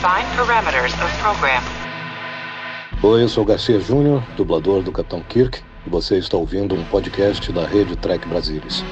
Define 0.00 0.24
parameters 0.34 0.94
of 0.94 1.14
program. 1.20 1.62
Oi, 3.02 3.22
eu 3.22 3.28
sou 3.28 3.44
Garcia 3.44 3.78
Júnior, 3.78 4.22
dublador 4.34 4.82
do 4.82 4.90
Capitão 4.90 5.22
Kirk, 5.22 5.60
e 5.86 5.90
você 5.90 6.16
está 6.16 6.38
ouvindo 6.38 6.74
um 6.74 6.82
podcast 6.86 7.52
da 7.52 7.66
rede 7.66 7.94
Trek 7.96 8.26
Brasilis. 8.26 8.82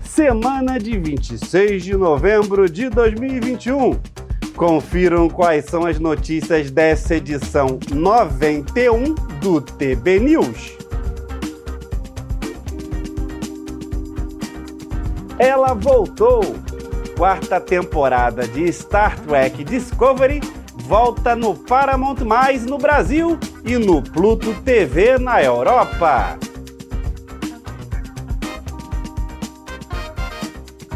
Semana 0.00 0.78
de 0.78 0.98
26 0.98 1.84
de 1.84 1.94
novembro 1.94 2.70
de 2.70 2.88
2021. 2.88 4.00
Confiram 4.56 5.28
quais 5.28 5.66
são 5.66 5.84
as 5.84 5.98
notícias 5.98 6.70
dessa 6.70 7.16
edição 7.16 7.78
91 7.92 9.14
do 9.42 9.60
TB 9.60 10.20
News. 10.20 10.78
Ela 15.38 15.74
voltou! 15.74 16.69
Quarta 17.20 17.60
temporada 17.60 18.46
de 18.46 18.66
Star 18.72 19.20
Trek 19.20 19.62
Discovery 19.62 20.40
volta 20.74 21.36
no 21.36 21.54
Paramount 21.54 22.24
Mais 22.24 22.64
no 22.64 22.78
Brasil 22.78 23.38
e 23.62 23.76
no 23.76 24.00
Pluto 24.00 24.54
TV 24.64 25.18
na 25.18 25.42
Europa. 25.42 26.38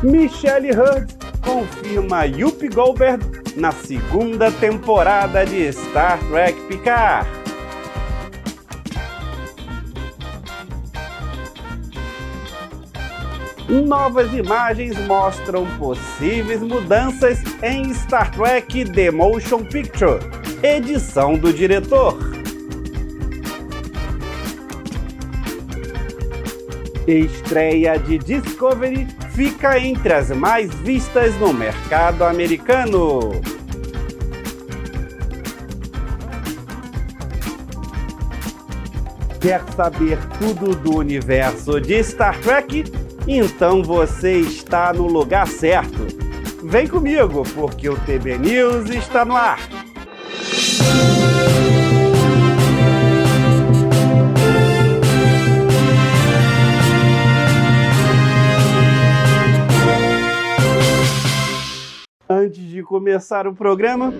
Michelle 0.03 0.71
Hurd 0.71 1.15
confirma 1.45 2.25
Yuppie 2.25 2.70
Goldberg 2.70 3.23
na 3.55 3.70
segunda 3.70 4.51
temporada 4.51 5.45
de 5.45 5.70
Star 5.75 6.19
Trek 6.31 6.59
Picard. 6.69 7.44
Novas 13.83 14.33
imagens 14.33 14.96
mostram 15.09 15.66
possíveis 15.78 16.60
mudanças 16.60 17.42
em 17.60 17.92
Star 17.92 18.30
Trek 18.30 18.84
The 18.84 19.10
Motion 19.10 19.64
Picture, 19.64 20.20
edição 20.62 21.36
do 21.36 21.53
diretor. 21.53 22.16
Estreia 27.08 27.98
de 27.98 28.16
Discovery 28.19 29.08
fica 29.31 29.77
entre 29.77 30.12
as 30.12 30.31
mais 30.31 30.72
vistas 30.72 31.34
no 31.41 31.53
mercado 31.53 32.22
americano. 32.22 33.33
Quer 39.41 39.62
saber 39.75 40.16
tudo 40.38 40.77
do 40.77 40.97
universo 40.97 41.81
de 41.81 42.05
Star 42.05 42.38
Trek? 42.41 43.03
Então 43.27 43.83
você 43.83 44.39
está 44.41 44.92
no 44.92 45.06
lugar 45.06 45.48
certo. 45.48 46.06
Vem 46.62 46.86
comigo, 46.86 47.42
porque 47.55 47.89
o 47.89 47.97
TB 47.97 48.39
News 48.39 48.91
está 48.91 49.25
no 49.25 49.34
ar. 49.34 49.58
Antes 62.28 62.62
de 62.62 62.83
começar 62.83 63.47
o 63.47 63.55
programa, 63.55 64.12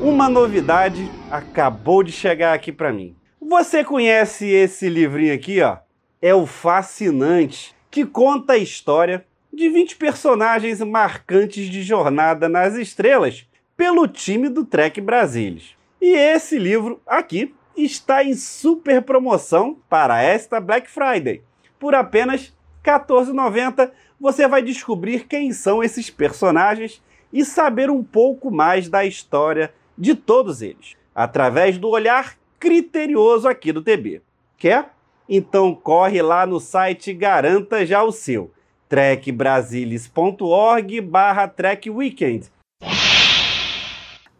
uma 0.00 0.28
novidade 0.28 1.10
acabou 1.28 2.04
de 2.04 2.12
chegar 2.12 2.54
aqui 2.54 2.70
para 2.70 2.92
mim. 2.92 3.16
Você 3.40 3.82
conhece 3.82 4.46
esse 4.46 4.88
livrinho 4.88 5.34
aqui, 5.34 5.60
ó? 5.60 5.78
É 6.22 6.32
o 6.34 6.46
Fascinante, 6.46 7.73
que 7.94 8.04
conta 8.04 8.54
a 8.54 8.58
história 8.58 9.24
de 9.52 9.68
20 9.68 9.94
personagens 9.94 10.80
marcantes 10.80 11.70
de 11.70 11.80
Jornada 11.80 12.48
nas 12.48 12.74
Estrelas 12.74 13.48
pelo 13.76 14.08
time 14.08 14.48
do 14.48 14.64
Trek 14.64 15.00
Brasilis. 15.00 15.76
E 16.00 16.08
esse 16.08 16.58
livro 16.58 17.00
aqui 17.06 17.54
está 17.76 18.24
em 18.24 18.34
super 18.34 19.00
promoção 19.00 19.78
para 19.88 20.20
esta 20.20 20.60
Black 20.60 20.90
Friday. 20.90 21.44
Por 21.78 21.94
apenas 21.94 22.52
R$ 22.82 22.90
14,90 22.98 23.92
você 24.18 24.48
vai 24.48 24.60
descobrir 24.60 25.28
quem 25.28 25.52
são 25.52 25.80
esses 25.80 26.10
personagens 26.10 27.00
e 27.32 27.44
saber 27.44 27.90
um 27.90 28.02
pouco 28.02 28.50
mais 28.50 28.88
da 28.88 29.04
história 29.04 29.72
de 29.96 30.16
todos 30.16 30.62
eles, 30.62 30.96
através 31.14 31.78
do 31.78 31.90
olhar 31.90 32.36
criterioso 32.58 33.46
aqui 33.46 33.70
do 33.70 33.82
TB. 33.82 34.20
Quer? 34.58 34.93
Então 35.28 35.74
corre 35.74 36.22
lá 36.22 36.46
no 36.46 36.60
site 36.60 37.10
e 37.10 37.14
garanta 37.14 37.84
já 37.86 38.02
o 38.02 38.12
seu 38.12 38.50
trekbrasilis.org 38.88 41.00
barra 41.00 41.48
trekweekend. 41.48 42.52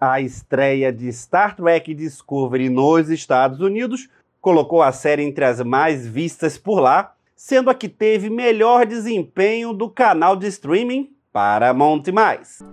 A 0.01 0.21
estreia 0.21 0.93
de 0.93 1.11
Star 1.13 1.57
Trek 1.57 1.95
Discovery 1.95 2.69
nos 2.69 3.09
Estados 3.09 3.61
Unidos 3.61 4.09
colocou 4.41 4.83
a 4.83 4.93
série 4.93 5.23
entre 5.23 5.45
as 5.45 5.61
mais 5.63 6.07
vistas 6.07 6.59
por 6.59 6.79
lá, 6.79 7.15
sendo 7.35 7.71
a 7.71 7.75
que 7.75 7.89
teve 7.89 8.29
melhor 8.29 8.85
desempenho 8.85 9.73
do 9.73 9.89
canal 9.89 10.37
de 10.37 10.47
streaming 10.47 11.11
Paramount+. 11.33 12.03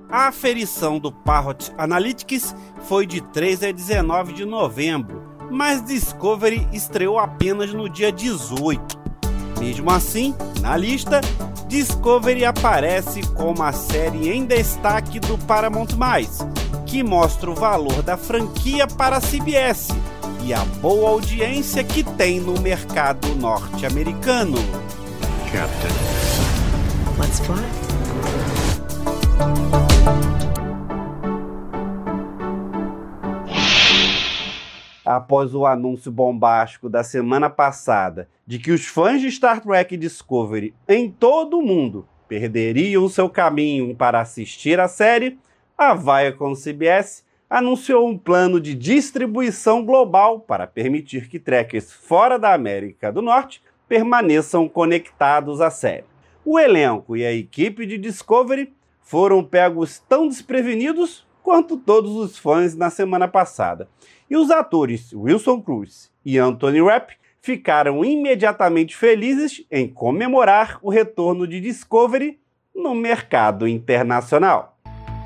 A 0.10 0.28
aferição 0.28 1.00
do 1.00 1.12
Parrot 1.12 1.72
Analytics 1.78 2.54
foi 2.82 3.08
de 3.08 3.22
3 3.32 3.64
a 3.64 3.72
19 3.72 4.34
de 4.34 4.46
novembro, 4.46 5.31
mas 5.52 5.84
Discovery 5.84 6.68
estreou 6.72 7.20
apenas 7.20 7.74
no 7.74 7.90
dia 7.90 8.12
18. 8.12 9.00
Mesmo 9.60 9.92
assim, 9.92 10.34
na 10.62 10.76
lista, 10.76 11.22
Discovery 11.68 12.46
aparece 12.46 13.22
como 13.36 13.62
a 13.62 13.72
série 13.72 14.30
em 14.30 14.46
destaque 14.46 15.20
do 15.20 15.38
Paramount+, 15.38 15.90
que 16.86 17.04
mostra 17.04 17.52
o 17.52 17.56
valor 17.56 18.02
da 18.02 18.18
franquia 18.18 18.88
para 18.88 19.18
a 19.18 19.22
CBS 19.22 19.90
e 20.44 20.54
a 20.54 20.66
boa 20.82 21.12
audiência 21.12 21.84
que 21.84 22.04
tem 22.04 22.40
no 22.40 22.60
mercado 22.60 23.36
norte-americano. 23.36 24.58
Captain, 25.52 25.92
let's 27.20 27.40
fly. 27.40 27.62
Após 35.16 35.54
o 35.54 35.66
anúncio 35.66 36.10
bombástico 36.10 36.88
da 36.88 37.04
semana 37.04 37.50
passada 37.50 38.30
de 38.48 38.58
que 38.58 38.72
os 38.72 38.86
fãs 38.86 39.20
de 39.20 39.30
Star 39.30 39.60
Trek 39.60 39.98
Discovery 39.98 40.74
em 40.88 41.12
todo 41.12 41.60
o 41.60 41.62
mundo 41.62 42.08
perderiam 42.30 43.10
seu 43.10 43.30
caminho 43.30 43.94
para 43.94 44.22
assistir 44.22 44.80
a 44.80 44.88
série, 44.88 45.38
a 45.78 45.94
Viacom 45.94 46.54
CBS 46.54 47.26
anunciou 47.50 48.08
um 48.08 48.18
plano 48.18 48.58
de 48.58 48.74
distribuição 48.74 49.84
global 49.84 50.40
para 50.40 50.66
permitir 50.66 51.28
que 51.28 51.40
trekkers 51.40 51.92
fora 51.92 52.40
da 52.40 52.54
América 52.54 53.12
do 53.12 53.22
Norte 53.22 53.62
permaneçam 53.90 54.70
conectados 54.70 55.60
à 55.60 55.70
série. 55.70 56.06
O 56.46 56.58
elenco 56.58 57.18
e 57.18 57.26
a 57.26 57.34
equipe 57.34 57.86
de 57.86 57.98
Discovery 57.98 58.72
foram 59.02 59.44
pegos 59.44 60.00
tão 60.00 60.30
desprevenidos 60.30 61.28
quanto 61.44 61.78
todos 61.78 62.12
os 62.16 62.38
fãs 62.38 62.76
na 62.76 62.90
semana 62.90 63.28
passada. 63.28 63.88
E 64.30 64.36
os 64.36 64.50
atores 64.50 65.12
Wilson 65.14 65.62
Cruz 65.62 66.12
e 66.24 66.38
Anthony 66.38 66.82
Rapp 66.82 67.14
ficaram 67.42 68.06
imediatamente 68.06 68.96
felizes 68.96 69.66
em 69.70 69.88
comemorar 69.88 70.80
o 70.82 70.90
retorno 70.90 71.48
de 71.48 71.60
Discovery 71.60 72.40
no 72.76 72.96
mercado 72.96 73.68
internacional. 73.68 74.78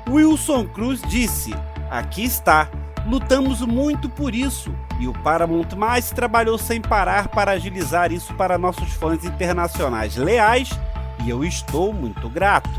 Wilson 0.08 0.66
Cruz 0.68 1.00
disse: 1.02 1.52
Aqui 1.90 2.24
está, 2.24 2.70
lutamos 3.06 3.60
muito 3.60 4.08
por 4.08 4.34
isso 4.34 4.74
e 4.98 5.06
o 5.06 5.12
Paramount 5.22 5.76
Mais 5.76 6.10
trabalhou 6.10 6.56
sem 6.56 6.80
parar 6.80 7.28
para 7.28 7.52
agilizar 7.52 8.10
isso 8.12 8.34
para 8.34 8.58
nossos 8.58 8.92
fãs 8.94 9.24
internacionais 9.24 10.16
leais 10.16 10.70
e 11.24 11.30
eu 11.30 11.44
estou 11.44 11.92
muito 11.92 12.28
grato. 12.28 12.70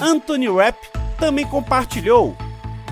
Anthony 0.00 0.48
Rapp 0.48 0.78
também 1.18 1.46
compartilhou 1.46 2.36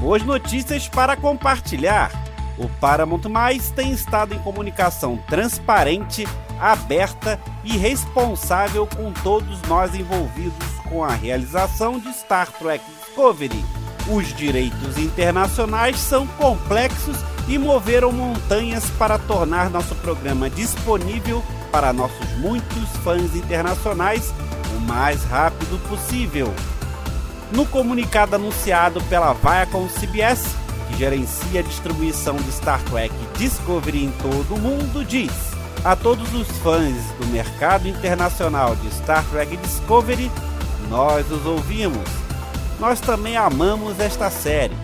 boas 0.01 0.25
notícias 0.25 0.89
para 0.89 1.15
compartilhar. 1.15 2.11
O 2.59 2.69
Paramount 2.81 3.29
Mais 3.29 3.71
tem 3.71 3.93
estado 3.93 4.35
em 4.35 4.39
comunicação 4.39 5.19
transparente, 5.29 6.27
aberta 6.59 7.39
e 7.63 7.77
responsável 7.77 8.87
com 8.87 9.13
todos 9.13 9.61
nós 9.63 9.95
envolvidos 9.95 10.69
com 10.89 11.05
a 11.05 11.11
realização 11.11 11.99
de 11.99 12.13
Star 12.13 12.51
Trek 12.53 12.85
Discovery. 12.85 13.65
Os 14.09 14.35
direitos 14.35 14.99
internacionais 14.99 15.99
são 15.99 16.27
complexos 16.27 17.17
e 17.47 17.59
moveram 17.59 18.11
montanhas 18.11 18.89
para 18.91 19.19
tornar 19.19 19.71
nosso 19.71 19.95
programa 19.97 20.49
disponível 20.49 21.43
para 21.71 21.93
nossos 21.93 22.31
muitos 22.39 22.89
fãs 23.05 23.35
internacionais 23.37 24.33
o 24.77 24.81
mais 24.81 25.23
rápido 25.25 25.79
possível. 25.89 26.53
No 27.53 27.67
comunicado 27.67 28.37
anunciado 28.37 29.03
pela 29.05 29.33
Viacom 29.33 29.89
CBS, 29.89 30.55
que 30.89 30.97
gerencia 30.97 31.61
a 31.61 31.63
distribuição 31.63 32.37
de 32.37 32.53
Star 32.53 32.81
Trek 32.85 33.13
Discovery 33.37 34.05
em 34.05 34.13
todo 34.13 34.55
o 34.55 34.59
mundo, 34.59 35.05
diz: 35.05 35.33
A 35.85 35.97
todos 35.97 36.33
os 36.33 36.47
fãs 36.59 36.95
do 37.19 37.27
mercado 37.27 37.89
internacional 37.89 38.77
de 38.77 38.89
Star 38.95 39.25
Trek 39.31 39.57
Discovery, 39.57 40.31
nós 40.89 41.29
os 41.29 41.45
ouvimos. 41.45 42.09
nós 42.79 43.01
também 43.01 43.37
amamos 43.37 43.99
esta 43.99 44.31
série. 44.31 44.77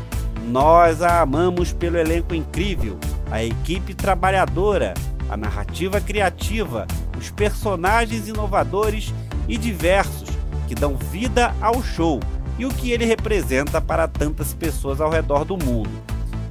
Nós 0.48 1.02
a 1.02 1.20
amamos 1.20 1.72
pelo 1.72 1.96
elenco 1.96 2.34
incrível, 2.34 2.98
a 3.30 3.44
equipe 3.44 3.94
trabalhadora, 3.94 4.94
a 5.28 5.36
narrativa 5.36 6.00
criativa, 6.00 6.86
os 7.16 7.30
personagens 7.30 8.26
inovadores 8.26 9.14
e 9.48 9.56
diversos 9.56 10.28
que 10.66 10.74
dão 10.74 10.96
vida 10.96 11.54
ao 11.60 11.80
show 11.80 12.20
e 12.58 12.64
o 12.64 12.70
que 12.70 12.90
ele 12.90 13.04
representa 13.04 13.80
para 13.80 14.08
tantas 14.08 14.54
pessoas 14.54 15.00
ao 15.00 15.10
redor 15.10 15.44
do 15.44 15.56
mundo. 15.56 15.90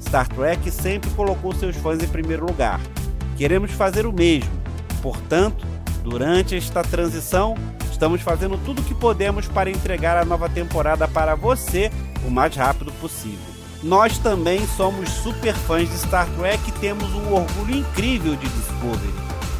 Star 0.01 0.27
Trek 0.27 0.69
sempre 0.69 1.09
colocou 1.11 1.53
seus 1.53 1.75
fãs 1.75 2.01
em 2.01 2.07
primeiro 2.07 2.45
lugar. 2.45 2.79
Queremos 3.37 3.71
fazer 3.71 4.05
o 4.05 4.13
mesmo. 4.13 4.51
Portanto, 5.01 5.65
durante 6.03 6.55
esta 6.55 6.83
transição, 6.83 7.55
estamos 7.91 8.21
fazendo 8.21 8.57
tudo 8.57 8.81
o 8.81 8.85
que 8.85 8.93
podemos 8.93 9.47
para 9.47 9.69
entregar 9.69 10.17
a 10.17 10.25
nova 10.25 10.47
temporada 10.47 11.07
para 11.07 11.35
você 11.35 11.91
o 12.25 12.29
mais 12.29 12.55
rápido 12.55 12.91
possível. 12.93 13.55
Nós 13.83 14.17
também 14.17 14.65
somos 14.75 15.09
super 15.09 15.53
fãs 15.53 15.89
de 15.89 15.97
Star 15.97 16.27
Trek 16.37 16.69
e 16.69 16.71
temos 16.73 17.13
um 17.13 17.33
orgulho 17.33 17.75
incrível 17.75 18.35
de 18.35 18.47
Discovery. 18.47 19.13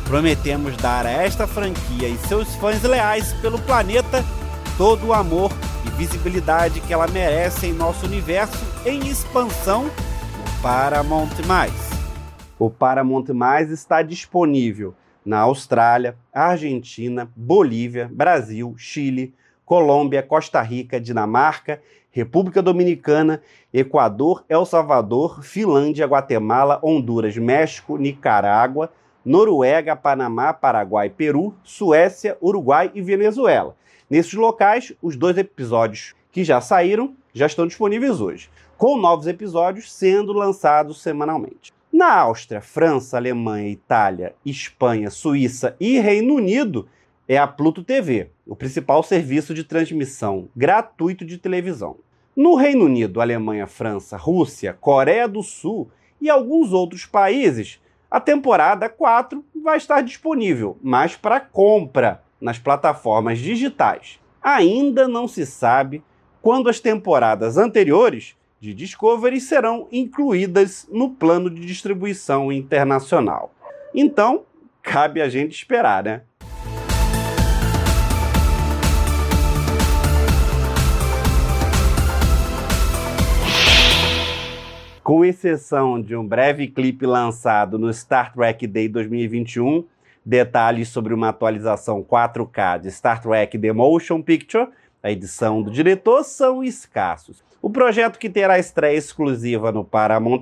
Prometemos 0.05 0.77
dar 0.77 1.05
a 1.05 1.11
esta 1.11 1.47
franquia 1.47 2.07
e 2.07 2.17
seus 2.27 2.55
fãs 2.55 2.81
leais 2.83 3.33
pelo 3.33 3.59
planeta 3.59 4.23
todo 4.77 5.07
o 5.07 5.13
amor 5.13 5.51
e 5.85 5.89
visibilidade 5.91 6.81
que 6.81 6.93
ela 6.93 7.07
merece 7.07 7.67
em 7.67 7.73
nosso 7.73 8.05
universo 8.05 8.65
em 8.85 9.07
expansão 9.07 9.83
no 9.83 10.61
Paramount+. 10.61 11.29
O 12.57 12.69
Paramount+, 12.69 13.27
está 13.69 14.01
disponível 14.01 14.95
na 15.25 15.39
Austrália, 15.39 16.15
Argentina, 16.33 17.29
Bolívia, 17.35 18.09
Brasil, 18.11 18.73
Chile, 18.77 19.33
Colômbia, 19.65 20.23
Costa 20.23 20.61
Rica, 20.61 20.99
Dinamarca, 20.99 21.81
República 22.11 22.61
Dominicana, 22.61 23.41
Equador, 23.73 24.45
El 24.47 24.65
Salvador, 24.65 25.43
Finlândia, 25.43 26.05
Guatemala, 26.05 26.79
Honduras, 26.81 27.35
México, 27.37 27.97
Nicarágua, 27.97 28.91
Noruega, 29.25 29.95
Panamá, 29.95 30.53
Paraguai, 30.53 31.09
Peru, 31.09 31.55
Suécia, 31.63 32.37
Uruguai 32.41 32.91
e 32.93 33.01
Venezuela. 33.01 33.75
Nesses 34.09 34.33
locais, 34.33 34.93
os 35.01 35.15
dois 35.15 35.37
episódios 35.37 36.13
que 36.31 36.43
já 36.43 36.61
saíram 36.61 37.15
já 37.33 37.47
estão 37.47 37.65
disponíveis 37.65 38.21
hoje, 38.21 38.49
com 38.77 38.97
novos 38.97 39.25
episódios 39.25 39.91
sendo 39.91 40.31
lançados 40.31 41.01
semanalmente. 41.01 41.73
Na 41.91 42.13
Áustria, 42.13 42.61
França, 42.61 43.17
Alemanha, 43.17 43.69
Itália, 43.69 44.35
Espanha, 44.45 45.09
Suíça 45.09 45.75
e 45.79 45.97
Reino 45.97 46.35
Unido 46.35 46.87
é 47.27 47.37
a 47.37 47.47
Pluto 47.47 47.83
TV, 47.83 48.29
o 48.45 48.55
principal 48.55 49.01
serviço 49.01 49.53
de 49.53 49.63
transmissão 49.63 50.49
gratuito 50.55 51.25
de 51.25 51.37
televisão. 51.37 51.97
No 52.35 52.55
Reino 52.55 52.85
Unido, 52.85 53.21
Alemanha, 53.21 53.65
França, 53.65 54.17
Rússia, 54.17 54.77
Coreia 54.79 55.27
do 55.27 55.41
Sul 55.41 55.89
e 56.21 56.29
alguns 56.29 56.73
outros 56.73 57.05
países, 57.05 57.81
a 58.11 58.19
temporada 58.19 58.87
4 58.87 59.43
vai 59.63 59.77
estar 59.77 60.01
disponível, 60.01 60.77
mas 60.83 61.15
para 61.15 61.39
compra 61.39 62.24
nas 62.39 62.59
plataformas 62.59 63.39
digitais. 63.39 64.19
Ainda 64.41 65.07
não 65.07 65.27
se 65.27 65.45
sabe 65.45 66.03
quando 66.41 66.69
as 66.69 66.79
temporadas 66.79 67.57
anteriores 67.57 68.35
de 68.59 68.73
Discovery 68.73 69.39
serão 69.41 69.87
incluídas 69.91 70.87
no 70.91 71.09
plano 71.09 71.49
de 71.49 71.65
distribuição 71.65 72.51
internacional. 72.51 73.53
Então, 73.93 74.43
cabe 74.81 75.21
a 75.21 75.29
gente 75.29 75.53
esperar, 75.53 76.03
né? 76.03 76.21
Com 85.03 85.23
exceção 85.23 86.01
de 86.01 86.15
um 86.15 86.27
breve 86.27 86.67
clipe 86.67 87.05
lançado 87.05 87.77
no 87.77 87.93
Star 87.93 88.33
Trek 88.33 88.65
Day 88.65 88.87
2021, 88.87 89.85
detalhes 90.25 90.89
sobre 90.89 91.13
uma 91.13 91.29
atualização 91.29 92.03
4K 92.03 92.79
de 92.79 92.91
Star 92.91 93.21
Trek 93.21 93.57
The 93.59 93.71
Motion 93.71 94.21
Picture, 94.21 94.69
a 95.03 95.11
edição 95.11 95.61
do 95.61 95.69
diretor, 95.69 96.23
são 96.23 96.63
escassos. 96.63 97.43
O 97.61 97.69
projeto, 97.69 98.17
que 98.17 98.29
terá 98.29 98.57
estreia 98.57 98.97
exclusiva 98.97 99.71
no 99.71 99.85
Paramount+, 99.85 100.41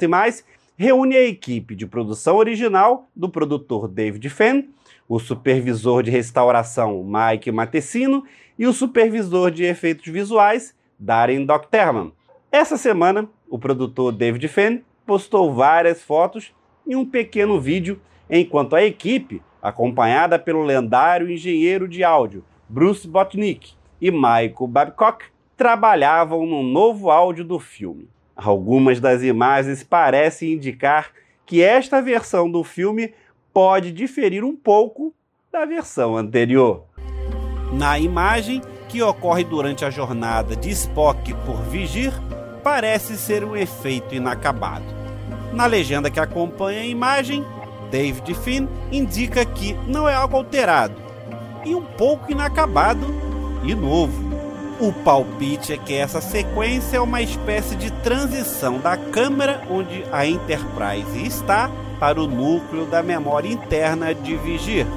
reúne 0.77 1.17
a 1.17 1.25
equipe 1.25 1.75
de 1.75 1.85
produção 1.85 2.37
original 2.37 3.09
do 3.15 3.29
produtor 3.29 3.87
David 3.87 4.29
Fenn, 4.29 4.69
o 5.07 5.19
supervisor 5.19 6.01
de 6.01 6.11
restauração 6.11 7.03
Mike 7.03 7.51
Matessino 7.51 8.23
e 8.57 8.65
o 8.65 8.73
supervisor 8.73 9.51
de 9.51 9.65
efeitos 9.65 10.07
visuais 10.07 10.73
Darren 10.97 11.45
Docterman. 11.45 12.13
Essa 12.51 12.77
semana, 12.77 13.27
o 13.49 13.59
produtor 13.59 14.13
David 14.13 14.47
Fenn 14.47 14.79
postou 15.05 15.53
várias 15.53 16.01
fotos 16.01 16.53
e 16.87 16.95
um 16.95 17.05
pequeno 17.05 17.59
vídeo 17.59 17.99
enquanto 18.29 18.75
a 18.75 18.83
equipe 18.83 19.41
acompanhada 19.63 20.37
pelo 20.37 20.61
lendário 20.61 21.31
engenheiro 21.31 21.87
de 21.87 22.03
áudio 22.03 22.43
Bruce 22.67 23.07
Botnick 23.07 23.73
e 24.01 24.11
Michael 24.11 24.67
Babcock, 24.67 25.25
trabalhavam 25.55 26.45
no 26.45 26.61
novo 26.61 27.09
áudio 27.09 27.45
do 27.45 27.59
filme. 27.59 28.09
Algumas 28.35 28.99
das 28.99 29.23
imagens 29.23 29.83
parecem 29.83 30.53
indicar 30.53 31.11
que 31.45 31.61
esta 31.61 32.01
versão 32.01 32.49
do 32.49 32.63
filme 32.63 33.13
pode 33.53 33.91
diferir 33.91 34.43
um 34.43 34.55
pouco 34.55 35.13
da 35.51 35.65
versão 35.65 36.17
anterior. 36.17 36.83
Na 37.71 37.99
imagem, 37.99 38.61
que 38.89 39.01
ocorre 39.01 39.43
durante 39.43 39.85
a 39.85 39.89
jornada 39.89 40.55
de 40.55 40.71
Spock 40.71 41.33
por 41.45 41.61
Vigir, 41.63 42.11
parece 42.63 43.17
ser 43.17 43.43
um 43.43 43.55
efeito 43.55 44.15
inacabado. 44.15 44.85
Na 45.53 45.67
legenda 45.67 46.09
que 46.09 46.19
acompanha 46.19 46.81
a 46.81 46.85
imagem, 46.85 47.45
David 47.93 48.33
Finn 48.33 48.67
indica 48.91 49.45
que 49.45 49.73
não 49.85 50.09
é 50.09 50.15
algo 50.15 50.35
alterado 50.35 50.95
e 51.63 51.75
um 51.75 51.83
pouco 51.83 52.31
inacabado 52.31 53.05
e 53.63 53.75
novo. 53.75 54.33
O 54.79 54.91
palpite 54.91 55.73
é 55.73 55.77
que 55.77 55.93
essa 55.93 56.19
sequência 56.19 56.97
é 56.97 56.99
uma 56.99 57.21
espécie 57.21 57.75
de 57.75 57.91
transição 57.91 58.79
da 58.79 58.97
câmera 58.97 59.61
onde 59.69 60.03
a 60.11 60.25
Enterprise 60.25 61.23
está 61.23 61.69
para 61.99 62.19
o 62.19 62.25
núcleo 62.25 62.87
da 62.87 63.03
memória 63.03 63.47
interna 63.47 64.11
de 64.15 64.35
Vigir. 64.37 64.87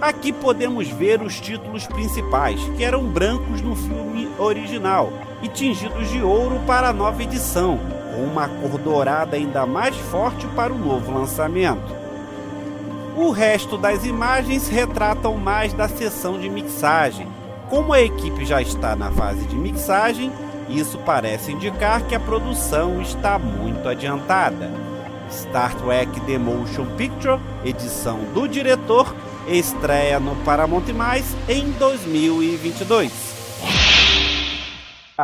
Aqui 0.00 0.32
podemos 0.32 0.88
ver 0.88 1.20
os 1.20 1.38
títulos 1.38 1.86
principais, 1.86 2.58
que 2.78 2.82
eram 2.82 3.04
brancos 3.04 3.60
no 3.60 3.76
filme 3.76 4.26
original 4.38 5.12
e 5.42 5.48
tingidos 5.48 6.08
de 6.08 6.22
ouro 6.22 6.58
para 6.66 6.88
a 6.88 6.92
nova 6.94 7.22
edição, 7.22 7.78
uma 8.16 8.48
cor 8.48 8.78
dourada 8.78 9.36
ainda 9.36 9.66
mais 9.66 9.96
forte 9.96 10.46
para 10.48 10.72
o 10.72 10.78
novo 10.78 11.12
lançamento. 11.12 11.94
O 13.16 13.30
resto 13.30 13.76
das 13.76 14.04
imagens 14.04 14.68
retratam 14.68 15.36
mais 15.36 15.72
da 15.72 15.88
sessão 15.88 16.38
de 16.38 16.48
mixagem. 16.48 17.28
Como 17.68 17.92
a 17.92 18.00
equipe 18.00 18.44
já 18.44 18.60
está 18.60 18.96
na 18.96 19.10
fase 19.10 19.44
de 19.46 19.56
mixagem, 19.56 20.32
isso 20.68 20.98
parece 20.98 21.52
indicar 21.52 22.02
que 22.02 22.14
a 22.14 22.20
produção 22.20 23.00
está 23.02 23.38
muito 23.38 23.88
adiantada. 23.88 24.70
Star 25.30 25.74
Trek 25.76 26.20
The 26.22 26.38
Motion 26.38 26.86
Picture, 26.96 27.40
edição 27.64 28.18
do 28.34 28.46
diretor, 28.46 29.14
estreia 29.46 30.20
no 30.20 30.36
Paramount+, 30.36 30.84
em 31.48 31.70
2022 31.72 33.41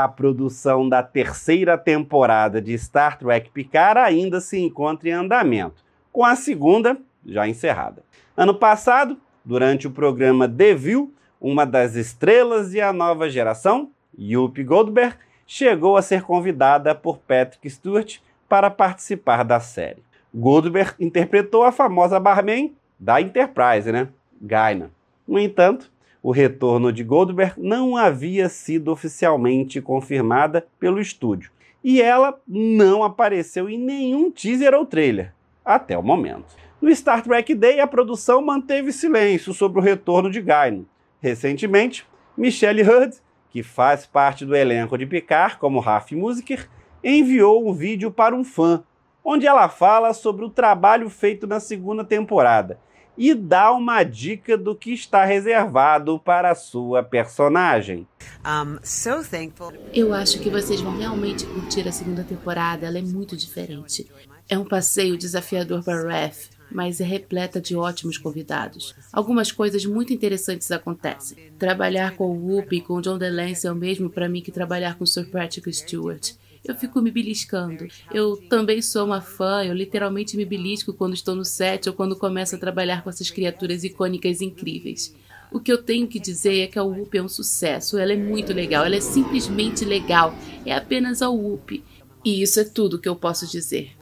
a 0.05 0.09
produção 0.09 0.88
da 0.88 1.02
terceira 1.02 1.76
temporada 1.76 2.61
de 2.61 2.76
Star 2.78 3.19
Trek 3.19 3.50
Picard 3.50 4.00
ainda 4.00 4.40
se 4.40 4.59
encontra 4.59 5.09
em 5.09 5.12
andamento, 5.12 5.85
com 6.12 6.25
a 6.25 6.37
segunda 6.37 6.97
já 7.26 7.47
encerrada. 7.47 8.02
Ano 8.37 8.55
passado, 8.55 9.19
durante 9.45 9.87
o 9.87 9.90
programa 9.90 10.49
View, 10.49 11.12
uma 11.40 11.64
das 11.64 11.95
estrelas 11.95 12.71
de 12.71 12.81
A 12.81 12.93
Nova 12.93 13.28
Geração, 13.28 13.90
Yuppie 14.19 14.64
Goldberg, 14.64 15.17
chegou 15.47 15.97
a 15.97 16.02
ser 16.02 16.23
convidada 16.23 16.95
por 16.95 17.19
Patrick 17.19 17.69
Stewart 17.71 18.19
para 18.49 18.71
participar 18.71 19.45
da 19.45 19.61
série. 19.61 20.02
Goldberg 20.35 20.93
interpretou 21.00 21.64
a 21.64 21.73
famosa 21.73 22.21
barman 22.21 22.75
da 22.99 23.21
Enterprise, 23.21 23.90
né? 23.90 24.09
Gaina. 24.40 24.90
No 25.26 25.38
entanto, 25.38 25.90
o 26.28 26.30
retorno 26.30 26.92
de 26.92 27.02
Goldberg 27.02 27.54
não 27.56 27.97
havia 27.97 28.50
sido 28.50 28.92
oficialmente 28.92 29.80
confirmada 29.80 30.66
pelo 30.78 31.00
estúdio 31.00 31.50
e 31.82 32.02
ela 32.02 32.38
não 32.47 33.02
apareceu 33.02 33.66
em 33.66 33.78
nenhum 33.78 34.30
teaser 34.30 34.75
ou 34.75 34.85
trailer 34.85 35.32
até 35.64 35.97
o 35.97 36.02
momento. 36.02 36.54
No 36.82 36.94
Star 36.94 37.23
Trek 37.23 37.54
Day, 37.54 37.80
a 37.80 37.87
produção 37.87 38.44
manteve 38.44 38.92
silêncio 38.92 39.54
sobre 39.54 39.80
o 39.80 39.82
retorno 39.82 40.30
de 40.30 40.42
Guinan. 40.42 40.85
Recentemente, 41.18 42.06
Michelle 42.37 42.82
Hurd, 42.82 43.16
que 43.49 43.62
faz 43.62 44.04
parte 44.04 44.44
do 44.44 44.54
elenco 44.54 44.99
de 44.99 45.06
Picard 45.06 45.56
como 45.56 45.80
Raf 45.80 46.14
Musiker, 46.14 46.68
enviou 47.02 47.66
um 47.66 47.73
vídeo 47.73 48.11
para 48.11 48.37
um 48.37 48.44
fã, 48.44 48.85
onde 49.25 49.47
ela 49.47 49.66
fala 49.70 50.12
sobre 50.12 50.44
o 50.44 50.50
trabalho 50.50 51.08
feito 51.08 51.47
na 51.47 51.58
segunda 51.58 52.04
temporada 52.04 52.78
e 53.19 53.35
dá 53.35 53.73
uma 53.73 54.05
dica 54.05 54.57
do 54.57 54.77
que 54.77 54.93
está 54.93 55.25
reservado 55.25 56.19
para 56.21 56.53
a 56.53 56.55
sua 56.55 57.03
personagem. 57.03 58.07
Um, 58.47 58.79
so 58.83 59.29
thankful. 59.29 59.73
Eu 59.93 60.15
acho 60.15 60.39
que 60.39 60.49
vocês 60.49 60.81
vão 60.81 60.97
realmente 60.97 61.45
curtir 61.45 61.87
a 61.89 61.93
segunda 61.93 62.23
temporada, 62.23 62.87
ela 62.87 62.99
é 62.99 63.03
muito 63.03 63.37
diferente. 63.37 64.09
É 64.49 64.57
um 64.57 64.65
passeio 64.65 65.19
desafiador 65.19 65.83
para 65.83 66.09
Ref, 66.09 66.49
mas 66.71 67.01
é 67.01 67.05
repleta 67.05 67.61
de 67.61 67.75
ótimos 67.75 68.17
convidados. 68.17 68.95
Algumas 69.13 69.51
coisas 69.51 69.85
muito 69.85 70.13
interessantes 70.13 70.71
acontecem. 70.71 71.53
Trabalhar 71.59 72.15
com 72.17 72.31
o 72.31 72.47
Whoopi 72.47 72.77
e 72.77 72.81
com 72.81 72.95
o 72.95 73.03
John 73.03 73.19
DeLance 73.19 73.67
é 73.67 73.73
o 73.73 73.75
mesmo 73.75 74.09
para 74.09 74.29
mim 74.29 74.41
que 74.41 74.53
trabalhar 74.53 74.97
com 74.97 75.05
o 75.05 75.07
Sir 75.07 75.29
Patrick 75.29 75.73
Stewart. 75.73 76.33
Eu 76.69 76.75
fico 76.75 77.01
me 77.01 77.11
beliscando. 77.11 77.89
Eu 78.13 78.37
também 78.37 78.83
sou 78.83 79.07
uma 79.07 79.23
fã, 79.23 79.65
eu 79.65 79.73
literalmente 79.73 80.37
me 80.37 80.45
belisco 80.45 80.93
quando 80.93 81.15
estou 81.15 81.35
no 81.35 81.43
set 81.43 81.89
ou 81.89 81.95
quando 81.95 82.15
começo 82.15 82.55
a 82.55 82.59
trabalhar 82.59 83.03
com 83.03 83.09
essas 83.09 83.31
criaturas 83.31 83.85
icônicas 83.85 84.43
incríveis. 84.43 85.15
O 85.51 85.59
que 85.59 85.73
eu 85.73 85.83
tenho 85.83 86.07
que 86.07 86.21
dizer 86.21 86.61
é 86.61 86.67
que 86.67 86.79
a 86.79 86.83
Whoopi 86.83 87.17
é 87.17 87.23
um 87.23 87.29
sucesso. 87.29 87.97
Ela 87.97 88.13
é 88.13 88.17
muito 88.17 88.53
legal, 88.53 88.85
ela 88.85 88.97
é 88.97 89.01
simplesmente 89.01 89.83
legal. 89.83 90.35
É 90.67 90.75
apenas 90.75 91.23
a 91.23 91.31
Whoopi. 91.31 91.83
E 92.23 92.43
isso 92.43 92.61
é 92.61 92.65
tudo 92.65 92.99
que 92.99 93.09
eu 93.09 93.17
posso 93.17 93.47
dizer. 93.47 93.97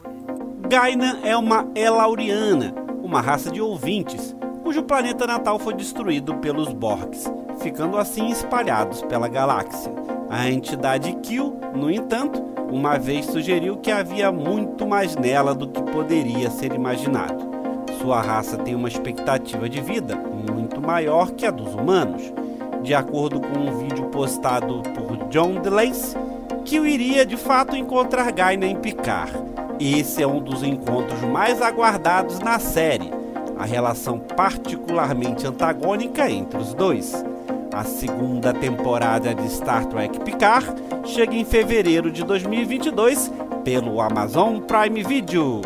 Gaina 0.69 1.21
é 1.23 1.37
uma 1.37 1.71
Elauriana, 1.73 2.75
uma 3.01 3.21
raça 3.21 3.49
de 3.49 3.61
ouvintes, 3.61 4.35
cujo 4.61 4.83
planeta 4.83 5.25
natal 5.25 5.57
foi 5.57 5.73
destruído 5.73 6.35
pelos 6.35 6.73
Borgs, 6.73 7.23
ficando 7.61 7.97
assim 7.97 8.29
espalhados 8.29 9.01
pela 9.03 9.29
galáxia. 9.29 9.89
A 10.29 10.49
entidade 10.49 11.15
Kill, 11.23 11.57
no 11.73 11.89
entanto, 11.89 12.56
uma 12.71 12.97
vez 12.97 13.25
sugeriu 13.25 13.77
que 13.77 13.91
havia 13.91 14.31
muito 14.31 14.85
mais 14.85 15.15
nela 15.15 15.55
do 15.55 15.67
que 15.67 15.81
poderia 15.91 16.49
ser 16.49 16.73
imaginado. 16.73 17.45
Sua 17.99 18.21
raça 18.21 18.57
tem 18.57 18.75
uma 18.75 18.87
expectativa 18.87 19.67
de 19.67 19.81
vida 19.81 20.15
muito 20.15 20.81
maior 20.81 21.31
que 21.31 21.45
a 21.45 21.51
dos 21.51 21.73
humanos. 21.73 22.33
De 22.83 22.93
acordo 22.93 23.39
com 23.39 23.59
um 23.59 23.77
vídeo 23.79 24.05
postado 24.05 24.81
por 24.93 25.27
John 25.29 25.61
DeLace, 25.61 26.15
Kill 26.63 26.85
iria 26.85 27.25
de 27.25 27.37
fato 27.37 27.75
encontrar 27.75 28.31
Gaina 28.31 28.65
em 28.65 28.75
Picard. 28.75 29.33
Esse 29.79 30.21
é 30.21 30.27
um 30.27 30.41
dos 30.41 30.63
encontros 30.63 31.21
mais 31.21 31.61
aguardados 31.61 32.39
na 32.39 32.59
série, 32.59 33.11
a 33.57 33.65
relação 33.65 34.19
particularmente 34.19 35.45
antagônica 35.45 36.29
entre 36.29 36.59
os 36.59 36.73
dois. 36.73 37.23
A 37.77 37.83
segunda 37.83 38.51
temporada 38.51 39.35
de 39.35 39.47
Star 39.51 39.85
Trek 39.85 40.19
Picard 40.21 40.65
chega 41.05 41.35
em 41.35 41.45
fevereiro 41.45 42.09
de 42.09 42.23
2022 42.23 43.31
pelo 43.63 44.01
Amazon 44.01 44.61
Prime 44.61 45.03
Video. 45.03 45.61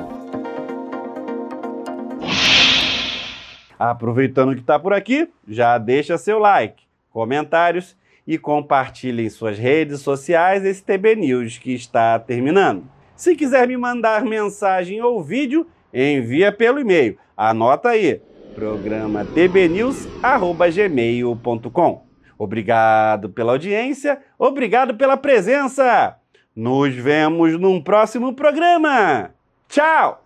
Aproveitando 3.79 4.53
que 4.53 4.59
está 4.59 4.77
por 4.77 4.91
aqui, 4.91 5.29
já 5.47 5.77
deixa 5.77 6.17
seu 6.17 6.37
like, 6.37 6.83
comentários 7.11 7.95
e 8.27 8.37
compartilhe 8.37 9.25
em 9.25 9.29
suas 9.29 9.57
redes 9.57 10.01
sociais 10.01 10.65
esse 10.65 10.83
TB 10.83 11.15
News 11.15 11.59
que 11.59 11.73
está 11.73 12.19
terminando. 12.19 12.83
Se 13.15 13.37
quiser 13.37 13.69
me 13.69 13.77
mandar 13.77 14.25
mensagem 14.25 15.01
ou 15.01 15.23
vídeo, 15.23 15.65
envia 15.93 16.51
pelo 16.51 16.77
e-mail. 16.77 17.17
Anota 17.37 17.87
aí, 17.87 18.21
programa 18.55 19.25
tbnews@gmail.com. 19.25 22.05
Obrigado 22.37 23.29
pela 23.29 23.53
audiência, 23.53 24.19
obrigado 24.37 24.93
pela 24.95 25.17
presença. 25.17 26.15
Nos 26.55 26.93
vemos 26.95 27.59
num 27.59 27.81
próximo 27.81 28.33
programa. 28.33 29.31
Tchau. 29.69 30.23